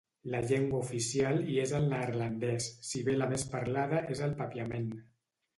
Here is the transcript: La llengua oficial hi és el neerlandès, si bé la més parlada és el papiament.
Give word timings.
La 0.35 0.39
llengua 0.51 0.79
oficial 0.85 1.37
hi 1.43 1.57
és 1.65 1.75
el 1.81 1.85
neerlandès, 1.91 2.71
si 2.89 3.05
bé 3.11 3.15
la 3.21 3.31
més 3.35 3.47
parlada 3.55 4.03
és 4.17 4.25
el 4.31 4.35
papiament. 4.45 4.93